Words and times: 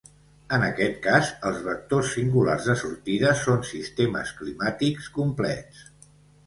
En 0.55 0.63
aquest 0.67 0.95
cas, 1.03 1.29
els 1.49 1.59
vectors 1.67 2.09
singulars 2.15 2.71
de 2.71 2.77
sortida 2.85 3.35
són 3.45 3.63
sistemes 3.75 4.35
climàtics 4.43 5.13
complets. 5.21 5.89